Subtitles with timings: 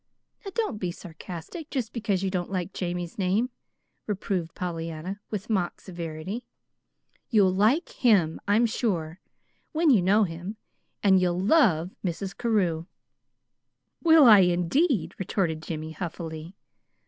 [0.43, 3.51] "Now don't be sarcastic, just because you don't like Jamie's name,"
[4.07, 6.47] reproved Pollyanna, with mock severity.
[7.29, 9.19] "You'll like HIM, I'm sure,
[9.73, 10.57] when you know him;
[11.03, 12.35] and you'll LOVE Mrs.
[12.35, 12.87] Carew."
[14.01, 16.55] "Will I, indeed?" retorted Jimmy huffily.